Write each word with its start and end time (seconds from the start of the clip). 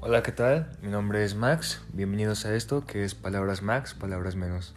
Hola, 0.00 0.22
¿qué 0.22 0.32
tal? 0.32 0.70
Mi 0.82 0.90
nombre 0.90 1.24
es 1.24 1.34
Max. 1.34 1.82
Bienvenidos 1.92 2.44
a 2.44 2.54
esto 2.54 2.84
que 2.84 3.04
es 3.04 3.14
Palabras 3.14 3.62
Max, 3.62 3.94
Palabras 3.94 4.36
Menos. 4.36 4.74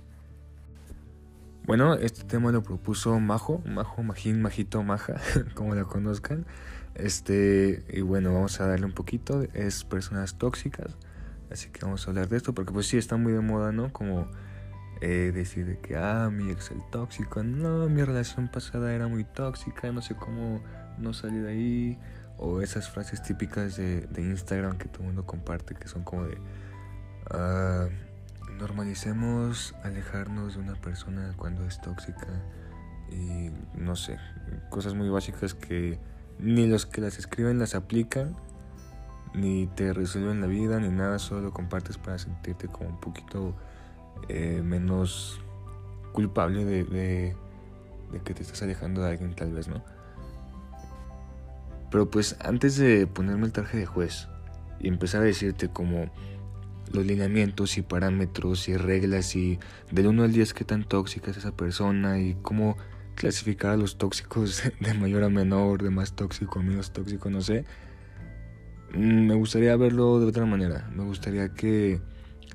Bueno, 1.65 1.95
este 1.95 2.23
tema 2.23 2.54
lo 2.54 2.63
propuso 2.63 3.20
Majo, 3.20 3.61
Majo, 3.65 4.02
Majín, 4.04 4.41
Majito, 4.41 4.84
Maja, 4.84 5.15
como 5.54 5.75
la 5.75 5.84
conozcan. 5.84 6.45
Este, 6.95 7.84
y 7.89 8.02
bueno, 8.02 8.34
vamos 8.34 8.61
a 8.61 8.67
darle 8.67 8.85
un 8.85 8.93
poquito. 8.93 9.43
Es 9.54 9.83
personas 9.83 10.38
tóxicas. 10.38 10.95
Así 11.51 11.69
que 11.69 11.81
vamos 11.83 12.07
a 12.07 12.11
hablar 12.11 12.29
de 12.29 12.38
esto 12.38 12.54
porque 12.54 12.71
pues 12.71 12.88
sí 12.88 12.97
está 12.97 13.17
muy 13.17 13.33
de 13.33 13.41
moda, 13.41 13.73
¿no? 13.73 13.91
Como 13.91 14.27
eh, 15.01 15.31
decir 15.33 15.77
que, 15.81 15.97
ah, 15.97 16.29
mi 16.31 16.51
ex 16.51 16.71
el 16.71 16.81
tóxico. 16.89 17.43
No, 17.43 17.89
mi 17.89 18.04
relación 18.04 18.47
pasada 18.47 18.93
era 18.93 19.07
muy 19.07 19.25
tóxica, 19.25 19.91
no 19.91 20.01
sé 20.01 20.15
cómo 20.15 20.61
no 20.97 21.13
salir 21.13 21.43
de 21.43 21.49
ahí 21.49 21.99
o 22.38 22.62
esas 22.62 22.90
frases 22.90 23.22
típicas 23.22 23.77
de, 23.77 24.02
de 24.02 24.22
Instagram 24.22 24.77
que 24.77 24.88
todo 24.88 25.02
el 25.02 25.08
mundo 25.08 25.26
comparte 25.26 25.76
que 25.76 25.88
son 25.88 26.04
como 26.04 26.26
de 26.26 26.38
uh, 27.34 27.90
normalicemos 28.58 29.76
alejarnos 29.84 30.55
de 30.55 30.62
una 30.62 30.76
persona 30.76 31.34
cuando 31.38 31.66
es 31.66 31.80
tóxica 31.82 32.27
y 33.10 33.52
no 33.76 33.96
sé, 33.96 34.18
cosas 34.70 34.94
muy 34.94 35.10
básicas 35.10 35.54
que 35.54 36.00
ni 36.40 36.68
los 36.68 36.86
que 36.86 37.02
las 37.02 37.18
escriben 37.18 37.58
las 37.58 37.73
aplican 37.73 38.36
ni 39.34 39.68
te 39.68 39.94
resuelven 39.94 40.41
la 40.41 40.48
vida 40.48 40.80
ni 40.80 40.90
nada, 40.90 41.20
solo 41.20 41.41
lo 41.41 41.54
compartes 41.54 41.98
para 41.98 42.18
sentirte 42.18 42.68
como 42.68 42.90
un 42.90 42.99
poquito 42.99 43.55
eh, 44.30 44.62
menos 44.63 45.41
culpable 46.12 46.66
de, 46.66 46.84
de, 46.84 47.35
de 48.12 48.20
que 48.24 48.34
te 48.34 48.41
estás 48.41 48.62
alejando 48.63 49.02
de 49.02 49.10
alguien 49.10 49.35
tal 49.35 49.54
vez, 49.54 49.68
¿no? 49.68 49.84
Pero 51.91 52.09
pues 52.09 52.36
antes 52.41 52.77
de 52.77 53.08
ponerme 53.08 53.46
el 53.46 53.54
traje 53.54 53.77
de 53.77 53.86
juez 53.86 54.27
y 54.80 54.88
empezar 54.88 55.21
a 55.21 55.26
decirte 55.26 55.70
como 55.70 56.12
los 56.91 57.05
lineamientos 57.05 57.77
y 57.77 57.82
parámetros 57.82 58.70
y 58.70 58.77
reglas 58.77 59.35
y 59.35 59.60
del 59.91 60.07
1 60.07 60.24
al 60.24 60.32
10 60.32 60.54
qué 60.54 60.63
tan 60.63 60.84
tóxica 60.84 61.32
es 61.32 61.38
esa 61.38 61.55
persona 61.55 62.20
y 62.20 62.35
cómo 62.41 62.77
clasificar 63.16 63.71
a 63.71 63.77
los 63.77 63.98
tóxicos 63.98 64.63
de 64.79 64.94
mayor 64.94 65.24
a 65.24 65.29
menor, 65.29 65.81
de 65.81 65.90
más 65.90 66.13
tóxico 66.13 66.59
a 66.59 66.63
menos 66.63 66.91
tóxico, 66.91 67.29
no 67.29 67.41
sé. 67.41 67.66
Mm, 68.94 69.28
me 69.28 69.35
gustaría 69.35 69.75
verlo 69.75 70.19
de 70.19 70.28
otra 70.28 70.46
manera. 70.46 70.90
Me 70.96 71.03
gustaría 71.03 71.50
que 71.50 72.00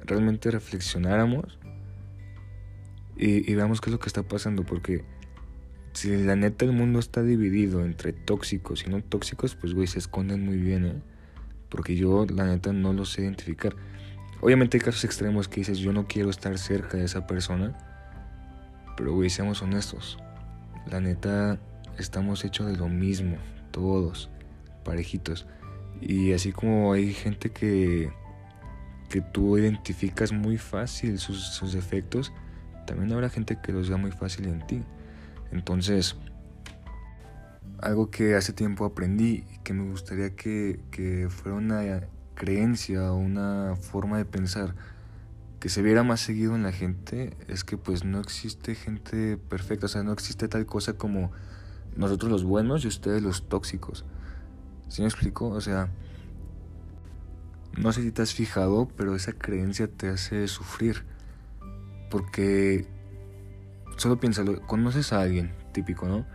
realmente 0.04 0.50
reflexionáramos 0.50 1.58
y, 3.16 3.50
y 3.50 3.54
veamos 3.54 3.80
qué 3.80 3.90
es 3.90 3.92
lo 3.92 3.98
que 3.98 4.08
está 4.08 4.22
pasando 4.22 4.64
porque 4.64 5.04
si 5.92 6.16
la 6.24 6.36
neta 6.36 6.64
el 6.64 6.72
mundo 6.72 6.98
está 6.98 7.22
dividido 7.22 7.84
entre 7.84 8.12
tóxicos 8.12 8.84
y 8.86 8.90
no 8.90 9.02
tóxicos, 9.02 9.54
pues 9.54 9.74
güey, 9.74 9.86
se 9.86 9.98
esconden 9.98 10.44
muy 10.44 10.56
bien, 10.56 10.86
¿eh? 10.86 11.02
Porque 11.68 11.96
yo 11.96 12.26
la 12.26 12.44
neta 12.44 12.72
no 12.72 12.92
lo 12.92 13.04
sé 13.04 13.22
identificar. 13.22 13.74
Obviamente 14.40 14.76
hay 14.76 14.82
casos 14.82 15.04
extremos 15.04 15.48
que 15.48 15.60
dices, 15.60 15.78
yo 15.78 15.92
no 15.92 16.06
quiero 16.06 16.30
estar 16.30 16.56
cerca 16.58 16.96
de 16.96 17.04
esa 17.04 17.26
persona. 17.26 17.76
Pero 18.96 19.14
güey, 19.14 19.30
seamos 19.30 19.62
honestos. 19.62 20.18
La 20.90 21.00
neta, 21.00 21.58
estamos 21.98 22.44
hechos 22.44 22.66
de 22.66 22.76
lo 22.76 22.88
mismo, 22.88 23.36
todos, 23.70 24.30
parejitos. 24.84 25.46
Y 26.00 26.32
así 26.32 26.52
como 26.52 26.92
hay 26.92 27.12
gente 27.12 27.50
que, 27.50 28.10
que 29.08 29.20
tú 29.20 29.56
identificas 29.56 30.32
muy 30.32 30.58
fácil 30.58 31.18
sus, 31.18 31.54
sus 31.54 31.72
defectos, 31.72 32.32
también 32.86 33.12
habrá 33.12 33.28
gente 33.28 33.58
que 33.62 33.72
los 33.72 33.88
da 33.88 33.96
muy 33.96 34.10
fácil 34.10 34.46
en 34.46 34.66
ti. 34.66 34.82
Entonces, 35.52 36.16
algo 37.78 38.10
que 38.10 38.34
hace 38.34 38.52
tiempo 38.52 38.84
aprendí 38.84 39.44
y 39.54 39.58
que 39.62 39.72
me 39.72 39.88
gustaría 39.88 40.34
que, 40.34 40.80
que 40.90 41.28
fuera 41.30 41.56
una 41.56 42.08
creencia 42.34 43.12
o 43.12 43.16
una 43.16 43.76
forma 43.76 44.18
de 44.18 44.24
pensar 44.24 44.74
que 45.60 45.68
se 45.68 45.82
viera 45.82 46.02
más 46.02 46.20
seguido 46.20 46.56
en 46.56 46.64
la 46.64 46.72
gente 46.72 47.36
es 47.46 47.62
que 47.62 47.76
pues 47.76 48.04
no 48.04 48.18
existe 48.18 48.74
gente 48.74 49.36
perfecta, 49.36 49.86
o 49.86 49.88
sea, 49.88 50.02
no 50.02 50.12
existe 50.12 50.48
tal 50.48 50.66
cosa 50.66 50.94
como 50.94 51.30
nosotros 51.96 52.32
los 52.32 52.42
buenos 52.42 52.84
y 52.84 52.88
ustedes 52.88 53.22
los 53.22 53.48
tóxicos. 53.48 54.04
¿Sí 54.88 55.02
me 55.02 55.08
explico? 55.08 55.48
O 55.48 55.60
sea, 55.60 55.88
no 57.78 57.92
sé 57.92 58.02
si 58.02 58.10
te 58.10 58.22
has 58.22 58.34
fijado, 58.34 58.88
pero 58.96 59.14
esa 59.14 59.32
creencia 59.32 59.88
te 59.88 60.08
hace 60.08 60.46
sufrir. 60.48 61.04
Porque 62.10 62.86
solo 63.96 64.18
piénsalo, 64.18 64.60
conoces 64.66 65.12
a 65.12 65.20
alguien, 65.20 65.54
típico, 65.72 66.06
¿no? 66.06 66.26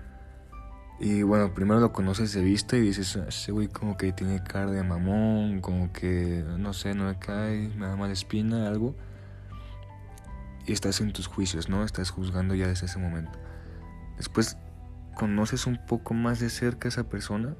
Y 0.99 1.21
bueno, 1.21 1.53
primero 1.53 1.79
lo 1.79 1.93
conoces 1.93 2.33
de 2.33 2.41
vista 2.41 2.75
y 2.75 2.81
dices, 2.81 3.17
ah, 3.17 3.25
ese 3.27 3.51
güey 3.51 3.67
como 3.67 3.97
que 3.97 4.11
tiene 4.13 4.43
cara 4.43 4.71
de 4.71 4.81
mamón, 4.83 5.61
como 5.61 5.93
que, 5.93 6.43
no 6.57 6.73
sé, 6.73 6.95
no 6.95 7.05
me 7.05 7.19
cae, 7.19 7.69
me 7.77 7.85
da 7.85 7.95
mala 7.95 8.13
espina, 8.13 8.67
algo. 8.67 8.95
Y 10.65 10.73
estás 10.73 10.99
en 10.99 11.13
tus 11.13 11.27
juicios, 11.27 11.69
¿no? 11.69 11.83
Estás 11.83 12.09
juzgando 12.09 12.55
ya 12.55 12.67
desde 12.67 12.87
ese 12.87 12.97
momento. 12.97 13.37
Después 14.17 14.57
conoces 15.15 15.67
un 15.67 15.77
poco 15.85 16.13
más 16.15 16.39
de 16.39 16.49
cerca 16.49 16.87
a 16.87 16.89
esa 16.89 17.09
persona 17.09 17.55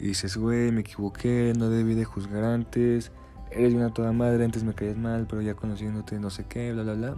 y 0.00 0.08
dices, 0.08 0.36
güey, 0.36 0.72
me 0.72 0.80
equivoqué, 0.80 1.52
no 1.56 1.70
debí 1.70 1.94
de 1.94 2.04
juzgar 2.04 2.42
antes, 2.42 3.12
eres 3.52 3.74
una 3.74 3.92
toda 3.92 4.12
madre, 4.12 4.44
antes 4.44 4.64
me 4.64 4.74
caías 4.74 4.96
mal, 4.96 5.26
pero 5.28 5.40
ya 5.40 5.54
conociéndote 5.54 6.18
no 6.18 6.30
sé 6.30 6.44
qué, 6.46 6.72
bla, 6.72 6.82
bla, 6.82 6.94
bla. 6.94 7.14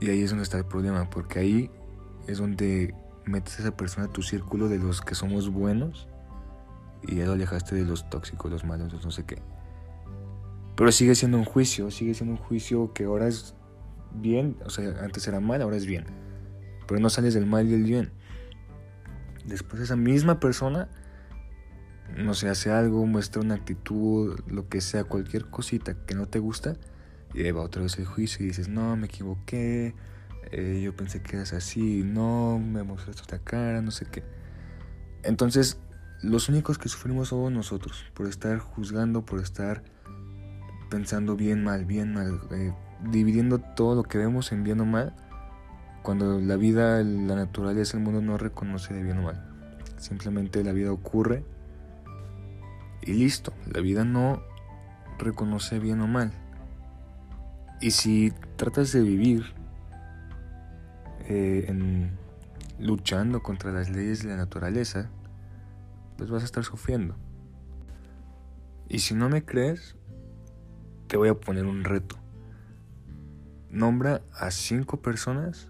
Y 0.00 0.10
ahí 0.10 0.22
es 0.22 0.30
donde 0.30 0.44
está 0.44 0.58
el 0.58 0.66
problema, 0.66 1.08
porque 1.08 1.38
ahí 1.38 1.70
es 2.26 2.38
donde 2.38 2.94
metes 3.24 3.58
a 3.58 3.62
esa 3.62 3.76
persona 3.76 4.06
a 4.06 4.12
tu 4.12 4.22
círculo 4.22 4.68
de 4.68 4.78
los 4.78 5.00
que 5.00 5.14
somos 5.14 5.48
buenos 5.50 6.08
y 7.02 7.16
ya 7.16 7.26
lo 7.26 7.32
alejaste 7.32 7.74
de 7.74 7.84
los 7.84 8.08
tóxicos, 8.10 8.50
los 8.50 8.64
malos, 8.64 8.92
los 8.92 9.04
no 9.04 9.10
sé 9.10 9.24
qué. 9.24 9.42
Pero 10.76 10.92
sigue 10.92 11.14
siendo 11.14 11.38
un 11.38 11.44
juicio, 11.44 11.90
sigue 11.90 12.14
siendo 12.14 12.34
un 12.34 12.42
juicio 12.42 12.92
que 12.92 13.04
ahora 13.04 13.28
es 13.28 13.54
bien, 14.14 14.56
o 14.64 14.70
sea, 14.70 15.02
antes 15.02 15.26
era 15.26 15.40
mal, 15.40 15.62
ahora 15.62 15.76
es 15.76 15.86
bien. 15.86 16.04
Pero 16.86 17.00
no 17.00 17.10
sales 17.10 17.34
del 17.34 17.46
mal 17.46 17.66
y 17.66 17.70
del 17.70 17.84
bien. 17.84 18.12
Después 19.46 19.80
esa 19.80 19.96
misma 19.96 20.40
persona, 20.40 20.88
no 22.16 22.34
sé, 22.34 22.48
hace 22.48 22.70
algo, 22.70 23.06
muestra 23.06 23.40
una 23.40 23.54
actitud, 23.54 24.38
lo 24.48 24.68
que 24.68 24.80
sea, 24.80 25.04
cualquier 25.04 25.46
cosita 25.46 25.94
que 26.06 26.14
no 26.14 26.26
te 26.26 26.38
gusta, 26.38 26.76
y 27.36 27.42
ahí 27.42 27.50
va 27.50 27.60
otra 27.60 27.82
vez 27.82 27.98
el 27.98 28.06
juicio 28.06 28.44
y 28.44 28.48
dices, 28.48 28.68
no, 28.68 28.96
me 28.96 29.06
equivoqué, 29.06 29.94
eh, 30.50 30.80
yo 30.82 30.96
pensé 30.96 31.22
que 31.22 31.36
eras 31.36 31.52
así, 31.52 32.02
no, 32.02 32.58
me 32.58 32.82
mostraste 32.82 33.22
otra 33.22 33.38
cara, 33.38 33.82
no 33.82 33.90
sé 33.90 34.06
qué. 34.06 34.24
Entonces, 35.22 35.78
los 36.22 36.48
únicos 36.48 36.78
que 36.78 36.88
sufrimos 36.88 37.28
somos 37.28 37.52
nosotros, 37.52 38.06
por 38.14 38.26
estar 38.26 38.58
juzgando, 38.58 39.26
por 39.26 39.40
estar 39.40 39.82
pensando 40.88 41.36
bien, 41.36 41.62
mal, 41.62 41.84
bien, 41.84 42.14
mal, 42.14 42.40
eh, 42.52 42.72
dividiendo 43.10 43.58
todo 43.58 43.96
lo 43.96 44.02
que 44.02 44.16
vemos 44.16 44.50
en 44.52 44.64
bien 44.64 44.80
o 44.80 44.86
mal, 44.86 45.14
cuando 46.02 46.40
la 46.40 46.56
vida, 46.56 47.02
la 47.02 47.34
naturaleza, 47.34 47.98
el 47.98 48.02
mundo 48.02 48.22
no 48.22 48.38
reconoce 48.38 48.94
de 48.94 49.02
bien 49.02 49.18
o 49.18 49.22
mal. 49.24 49.44
Simplemente 49.98 50.64
la 50.64 50.72
vida 50.72 50.90
ocurre 50.90 51.44
y 53.02 53.12
listo, 53.12 53.52
la 53.70 53.80
vida 53.80 54.04
no 54.04 54.42
reconoce 55.18 55.80
bien 55.80 56.00
o 56.00 56.06
mal. 56.06 56.32
Y 57.80 57.90
si 57.90 58.32
tratas 58.56 58.92
de 58.92 59.02
vivir 59.02 59.44
eh, 61.28 62.10
luchando 62.78 63.42
contra 63.42 63.72
las 63.72 63.90
leyes 63.90 64.22
de 64.22 64.30
la 64.30 64.36
naturaleza, 64.36 65.10
pues 66.16 66.30
vas 66.30 66.42
a 66.42 66.46
estar 66.46 66.64
sufriendo. 66.64 67.16
Y 68.88 69.00
si 69.00 69.14
no 69.14 69.28
me 69.28 69.44
crees, 69.44 69.96
te 71.06 71.16
voy 71.16 71.28
a 71.28 71.34
poner 71.34 71.66
un 71.66 71.84
reto. 71.84 72.16
Nombra 73.70 74.22
a 74.32 74.50
cinco 74.50 75.02
personas 75.02 75.68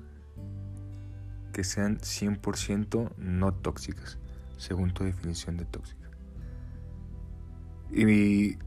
que 1.52 1.64
sean 1.64 1.98
100% 1.98 3.16
no 3.16 3.54
tóxicas, 3.54 4.18
según 4.58 4.92
tu 4.92 5.04
definición 5.04 5.56
de 5.56 5.64
tóxica. 5.64 6.10
Y 7.90 8.58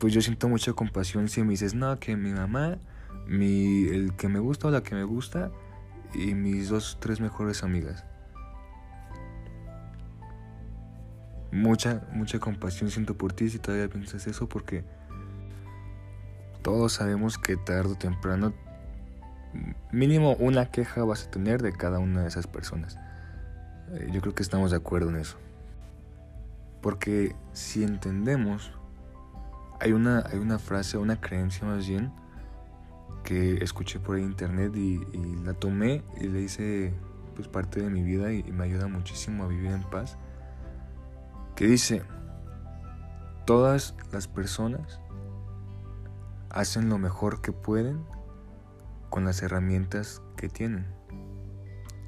pues 0.00 0.14
yo 0.14 0.22
siento 0.22 0.48
mucha 0.48 0.72
compasión 0.72 1.28
si 1.28 1.42
me 1.42 1.50
dices, 1.50 1.74
no, 1.74 2.00
que 2.00 2.16
mi 2.16 2.32
mamá, 2.32 2.78
mi, 3.26 3.84
el 3.84 4.16
que 4.16 4.28
me 4.28 4.38
gusta 4.38 4.68
o 4.68 4.70
la 4.70 4.82
que 4.82 4.94
me 4.94 5.04
gusta, 5.04 5.50
y 6.14 6.34
mis 6.34 6.70
dos, 6.70 6.96
tres 7.00 7.20
mejores 7.20 7.62
amigas. 7.62 8.06
Mucha, 11.52 12.02
mucha 12.14 12.38
compasión 12.38 12.90
siento 12.90 13.14
por 13.14 13.34
ti 13.34 13.50
si 13.50 13.58
todavía 13.58 13.90
piensas 13.90 14.26
eso, 14.26 14.48
porque 14.48 14.84
todos 16.62 16.94
sabemos 16.94 17.36
que 17.36 17.58
tarde 17.58 17.92
o 17.92 17.96
temprano, 17.96 18.54
mínimo 19.92 20.32
una 20.36 20.70
queja 20.70 21.04
vas 21.04 21.26
a 21.26 21.30
tener 21.30 21.60
de 21.60 21.72
cada 21.72 21.98
una 21.98 22.22
de 22.22 22.28
esas 22.28 22.46
personas. 22.46 22.98
Eh, 23.92 24.08
yo 24.12 24.22
creo 24.22 24.34
que 24.34 24.42
estamos 24.42 24.70
de 24.70 24.78
acuerdo 24.78 25.10
en 25.10 25.16
eso. 25.16 25.36
Porque 26.80 27.36
si 27.52 27.84
entendemos 27.84 28.72
hay 29.80 29.92
una, 29.92 30.24
hay 30.30 30.38
una 30.38 30.58
frase, 30.58 30.98
una 30.98 31.20
creencia 31.20 31.66
más 31.66 31.86
bien, 31.88 32.12
que 33.24 33.62
escuché 33.62 33.98
por 33.98 34.18
internet 34.18 34.74
y, 34.76 35.00
la 35.44 35.54
tomé 35.54 36.02
y 36.20 36.28
le 36.28 36.42
hice 36.42 36.94
pues 37.34 37.48
parte 37.48 37.80
de 37.80 37.88
mi 37.88 38.02
vida 38.02 38.32
y, 38.32 38.42
me 38.52 38.64
ayuda 38.64 38.88
muchísimo 38.88 39.44
a 39.44 39.48
vivir 39.48 39.70
en 39.70 39.82
paz. 39.84 40.18
que 41.56 41.66
dice, 41.66 42.02
todas 43.46 43.94
las 44.12 44.28
personas 44.28 45.00
hacen 46.50 46.88
lo 46.88 46.98
mejor 46.98 47.40
que 47.40 47.52
pueden 47.52 48.04
con 49.08 49.24
las 49.24 49.42
herramientas 49.42 50.22
que 50.36 50.48
tienen. 50.48 50.86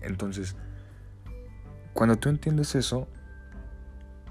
Entonces, 0.02 0.56
cuando 1.92 2.16
tú 2.16 2.28
entiendes 2.28 2.74
eso, 2.74 3.08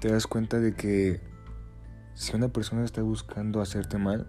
te 0.00 0.10
das 0.10 0.26
cuenta 0.26 0.58
de 0.58 0.74
que 0.74 1.31
si 2.14 2.36
una 2.36 2.48
persona 2.48 2.84
está 2.84 3.02
buscando 3.02 3.60
hacerte 3.60 3.98
mal, 3.98 4.26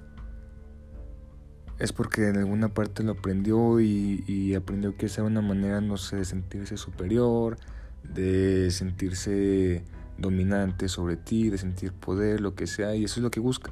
es 1.79 1.91
porque 1.91 2.29
en 2.29 2.37
alguna 2.37 2.69
parte 2.69 3.03
lo 3.03 3.13
aprendió 3.13 3.79
y, 3.79 4.53
aprendió 4.55 4.95
que 4.95 5.07
esa 5.07 5.21
es 5.21 5.27
una 5.27 5.41
manera, 5.41 5.81
no 5.81 5.97
sé, 5.97 6.17
de 6.17 6.25
sentirse 6.25 6.77
superior, 6.77 7.57
de 8.03 8.69
sentirse 8.71 9.83
dominante 10.17 10.87
sobre 10.87 11.17
ti, 11.17 11.49
de 11.49 11.57
sentir 11.57 11.91
poder, 11.91 12.41
lo 12.41 12.55
que 12.55 12.67
sea, 12.67 12.95
y 12.95 13.03
eso 13.03 13.19
es 13.19 13.23
lo 13.23 13.31
que 13.31 13.39
busca. 13.39 13.71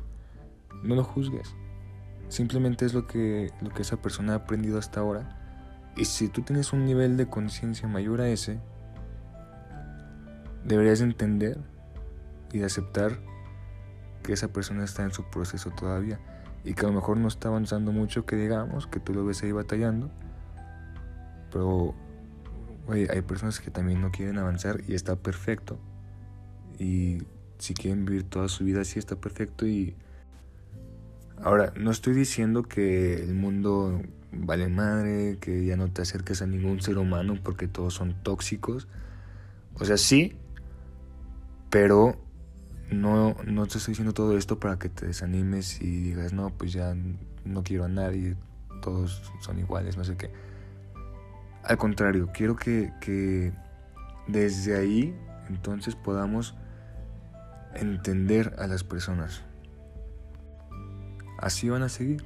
No 0.83 0.95
lo 0.95 1.03
juzgues. 1.03 1.55
Simplemente 2.27 2.85
es 2.85 2.93
lo 2.93 3.07
que, 3.07 3.51
lo 3.61 3.69
que 3.69 3.83
esa 3.83 4.01
persona 4.01 4.33
ha 4.33 4.37
aprendido 4.37 4.79
hasta 4.79 4.99
ahora. 4.99 5.37
Y 5.95 6.05
si 6.05 6.27
tú 6.27 6.41
tienes 6.41 6.73
un 6.73 6.85
nivel 6.85 7.17
de 7.17 7.27
conciencia 7.27 7.87
mayor 7.87 8.21
a 8.21 8.29
ese, 8.29 8.59
deberías 10.65 11.01
entender 11.01 11.59
y 12.51 12.59
de 12.59 12.65
aceptar 12.65 13.19
que 14.21 14.33
esa 14.33 14.47
persona 14.49 14.83
está 14.83 15.03
en 15.03 15.11
su 15.11 15.23
proceso 15.29 15.71
todavía 15.71 16.19
y 16.63 16.73
que 16.73 16.85
a 16.85 16.89
lo 16.89 16.95
mejor 16.95 17.17
no 17.17 17.27
está 17.27 17.47
avanzando 17.47 17.91
mucho, 17.91 18.25
que 18.25 18.35
digamos, 18.35 18.87
que 18.87 18.99
tú 18.99 19.13
lo 19.13 19.25
ves 19.25 19.41
ahí 19.43 19.51
batallando, 19.51 20.11
pero 21.51 21.95
hay 22.89 23.21
personas 23.21 23.59
que 23.59 23.71
también 23.71 24.01
no 24.01 24.11
quieren 24.11 24.37
avanzar 24.37 24.81
y 24.87 24.95
está 24.95 25.15
perfecto. 25.15 25.79
Y 26.77 27.19
si 27.57 27.73
quieren 27.73 28.05
vivir 28.05 28.23
toda 28.23 28.47
su 28.47 28.63
vida 28.63 28.81
así 28.81 28.99
está 28.99 29.15
perfecto 29.15 29.67
y 29.67 29.95
ahora 31.43 31.73
no 31.75 31.91
estoy 31.91 32.13
diciendo 32.13 32.63
que 32.63 33.21
el 33.21 33.33
mundo 33.33 34.01
vale 34.31 34.67
madre, 34.67 35.37
que 35.39 35.65
ya 35.65 35.77
no 35.77 35.91
te 35.91 36.01
acerques 36.01 36.41
a 36.41 36.47
ningún 36.47 36.81
ser 36.81 36.97
humano 36.97 37.35
porque 37.43 37.67
todos 37.67 37.93
son 37.93 38.15
tóxicos. 38.23 38.87
O 39.75 39.85
sea, 39.85 39.97
sí, 39.97 40.35
pero 41.69 42.17
no, 42.91 43.35
no 43.45 43.65
te 43.67 43.77
estoy 43.77 43.93
diciendo 43.93 44.13
todo 44.13 44.37
esto 44.37 44.59
para 44.59 44.77
que 44.77 44.89
te 44.89 45.07
desanimes 45.07 45.81
y 45.81 46.01
digas, 46.01 46.33
no, 46.33 46.49
pues 46.49 46.73
ya 46.73 46.95
no 47.45 47.63
quiero 47.63 47.85
a 47.85 47.87
nadie, 47.87 48.35
todos 48.81 49.31
son 49.39 49.59
iguales, 49.59 49.97
no 49.97 50.03
sé 50.03 50.17
qué. 50.17 50.31
Al 51.63 51.77
contrario, 51.77 52.29
quiero 52.33 52.55
que, 52.55 52.91
que 52.99 53.53
desde 54.27 54.77
ahí 54.77 55.15
entonces 55.47 55.95
podamos 55.95 56.55
entender 57.75 58.55
a 58.59 58.67
las 58.67 58.83
personas. 58.83 59.43
Así 61.37 61.69
van 61.69 61.83
a 61.83 61.89
seguir. 61.89 62.23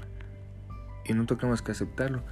Y 1.05 1.13
no 1.13 1.25
toca 1.25 1.47
más 1.47 1.61
que 1.61 1.71
aceptarlo. 1.71 2.23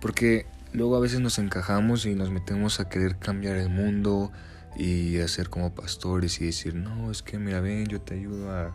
Porque 0.00 0.46
luego 0.72 0.96
a 0.96 1.00
veces 1.00 1.20
nos 1.20 1.38
encajamos 1.38 2.06
y 2.06 2.14
nos 2.14 2.30
metemos 2.30 2.80
a 2.80 2.88
querer 2.88 3.18
cambiar 3.18 3.56
el 3.56 3.68
mundo, 3.68 4.32
y 4.76 5.18
hacer 5.20 5.50
como 5.50 5.74
pastores 5.74 6.40
y 6.40 6.46
decir, 6.46 6.74
no, 6.74 7.10
es 7.10 7.22
que 7.22 7.38
mira, 7.38 7.60
ven, 7.60 7.86
yo 7.86 8.00
te 8.00 8.14
ayudo 8.14 8.50
a, 8.50 8.74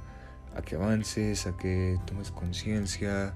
que 0.65 0.75
avances, 0.75 1.47
a 1.47 1.55
que 1.57 1.97
tomes 2.05 2.31
conciencia, 2.31 3.35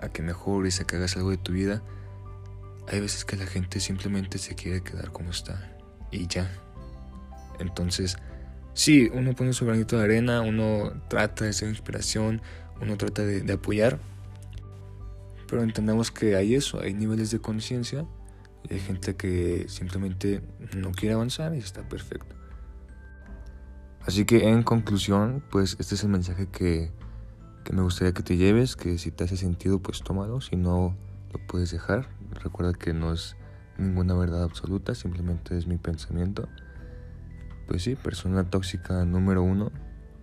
a 0.00 0.08
que 0.08 0.22
mejores, 0.22 0.80
a 0.80 0.86
que 0.86 0.96
hagas 0.96 1.16
algo 1.16 1.30
de 1.30 1.38
tu 1.38 1.52
vida. 1.52 1.82
Hay 2.88 3.00
veces 3.00 3.24
que 3.24 3.36
la 3.36 3.46
gente 3.46 3.80
simplemente 3.80 4.38
se 4.38 4.54
quiere 4.54 4.82
quedar 4.82 5.12
como 5.12 5.30
está 5.30 5.76
y 6.10 6.26
ya. 6.26 6.50
Entonces, 7.58 8.16
sí, 8.74 9.10
uno 9.12 9.34
pone 9.34 9.52
su 9.52 9.66
granito 9.66 9.98
de 9.98 10.04
arena, 10.04 10.42
uno 10.42 10.92
trata 11.08 11.44
de 11.44 11.52
ser 11.52 11.68
inspiración, 11.68 12.40
uno 12.80 12.96
trata 12.96 13.22
de, 13.22 13.40
de 13.40 13.52
apoyar, 13.54 13.98
pero 15.48 15.62
entendamos 15.62 16.10
que 16.10 16.36
hay 16.36 16.54
eso, 16.54 16.80
hay 16.80 16.94
niveles 16.94 17.30
de 17.30 17.38
conciencia 17.38 18.06
hay 18.70 18.80
gente 18.80 19.16
que 19.16 19.66
simplemente 19.68 20.42
no 20.76 20.92
quiere 20.92 21.14
avanzar 21.14 21.54
y 21.54 21.58
está 21.58 21.88
perfecto. 21.88 22.34
Así 24.06 24.24
que 24.24 24.48
en 24.48 24.62
conclusión, 24.62 25.42
pues 25.50 25.76
este 25.80 25.96
es 25.96 26.04
el 26.04 26.10
mensaje 26.10 26.46
que, 26.46 26.92
que 27.64 27.72
me 27.72 27.82
gustaría 27.82 28.12
que 28.12 28.22
te 28.22 28.36
lleves, 28.36 28.76
que 28.76 28.98
si 28.98 29.10
te 29.10 29.24
hace 29.24 29.36
sentido, 29.36 29.80
pues 29.80 30.00
tómalo, 30.02 30.40
si 30.40 30.56
no, 30.56 30.96
lo 31.32 31.46
puedes 31.46 31.72
dejar. 31.72 32.08
Recuerda 32.42 32.72
que 32.72 32.92
no 32.92 33.12
es 33.12 33.36
ninguna 33.78 34.14
verdad 34.14 34.44
absoluta, 34.44 34.94
simplemente 34.94 35.58
es 35.58 35.66
mi 35.66 35.76
pensamiento. 35.76 36.48
Pues 37.66 37.82
sí, 37.82 37.96
persona 37.96 38.48
tóxica 38.48 39.04
número 39.04 39.42
uno, 39.42 39.72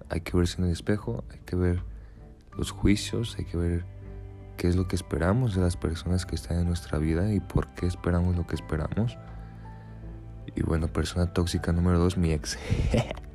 hay 0.09 0.21
que 0.21 0.37
verse 0.37 0.61
en 0.61 0.67
el 0.67 0.71
espejo, 0.71 1.25
hay 1.29 1.39
que 1.39 1.57
ver 1.57 1.83
los 2.57 2.71
juicios, 2.71 3.35
hay 3.37 3.45
que 3.45 3.57
ver 3.57 3.92
qué 4.63 4.69
es 4.69 4.77
lo 4.77 4.88
que 4.88 4.95
esperamos 4.95 5.56
de 5.56 5.62
las 5.62 5.75
personas 5.75 6.25
que 6.25 6.36
están 6.36 6.57
en 6.57 6.68
nuestra 6.68 6.98
vida 6.98 7.33
y 7.33 7.42
por 7.42 7.68
qué 7.74 7.86
esperamos 7.86 8.38
lo 8.38 8.48
que 8.48 8.56
esperamos. 8.56 9.18
Y 10.56 10.62
bueno, 10.62 10.88
persona 10.88 11.33
tóxica 11.33 11.74
número 11.74 12.00
dos, 12.00 12.15
mi 12.18 12.31
ex. 12.31 12.57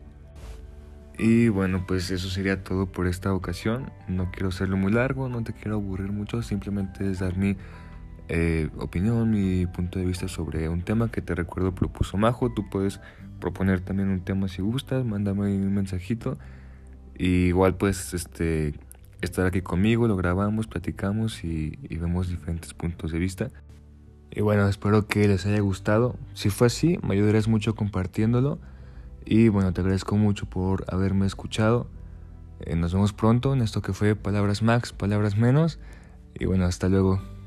y 1.18 1.50
bueno, 1.50 1.84
pues 1.86 2.10
eso 2.10 2.30
sería 2.30 2.64
todo 2.64 2.86
por 2.86 3.06
esta 3.06 3.34
ocasión. 3.34 3.92
No 4.08 4.30
quiero 4.30 4.48
hacerlo 4.48 4.78
muy 4.78 4.90
largo, 4.90 5.28
no 5.28 5.44
te 5.44 5.52
quiero 5.52 5.74
aburrir 5.74 6.12
mucho, 6.12 6.40
simplemente 6.40 7.10
es 7.10 7.18
dar 7.18 7.36
mi 7.36 7.58
eh, 8.30 8.70
opinión, 8.78 9.30
mi 9.30 9.66
punto 9.66 9.98
de 9.98 10.06
vista 10.06 10.28
sobre 10.28 10.70
un 10.70 10.80
tema 10.80 11.10
que 11.10 11.20
te 11.20 11.34
recuerdo 11.34 11.74
propuso 11.74 12.16
Majo. 12.16 12.54
Tú 12.54 12.70
puedes 12.70 13.02
proponer 13.38 13.82
también 13.82 14.08
un 14.08 14.24
tema 14.24 14.48
si 14.48 14.62
gustas, 14.62 15.04
mándame 15.04 15.54
un 15.54 15.74
mensajito. 15.74 16.38
Y 17.18 17.48
igual 17.48 17.76
pues 17.76 18.14
este 18.14 18.87
estar 19.20 19.46
aquí 19.46 19.62
conmigo, 19.62 20.08
lo 20.08 20.16
grabamos, 20.16 20.66
platicamos 20.66 21.44
y, 21.44 21.76
vemos 21.90 22.28
diferentes 22.28 22.74
puntos 22.74 23.12
de 23.12 23.18
vista. 23.18 23.50
Y 24.30 24.42
bueno, 24.42 24.68
espero 24.68 25.06
que 25.06 25.26
les 25.26 25.46
haya 25.46 25.60
gustado. 25.60 26.16
Si 26.34 26.50
fue 26.50 26.66
así, 26.66 26.98
me 27.02 27.14
ayudarás 27.14 27.48
mucho 27.48 27.74
compartiéndolo. 27.74 28.58
Y 29.24 29.48
bueno, 29.48 29.72
te 29.72 29.80
agradezco 29.80 30.16
mucho 30.16 30.46
por 30.46 30.84
haberme 30.92 31.26
escuchado. 31.26 31.88
Eh, 32.60 32.76
nos 32.76 32.92
vemos 32.92 33.12
pronto 33.12 33.52
en 33.52 33.62
esto 33.62 33.82
que 33.82 33.92
fue 33.92 34.16
Palabras 34.16 34.62
Max, 34.62 34.92
Palabras 34.92 35.36
Menos. 35.36 35.78
Y 36.38 36.44
bueno, 36.44 36.64
hasta 36.64 36.88
luego. 36.88 37.37